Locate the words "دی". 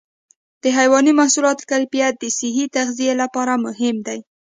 4.07-4.19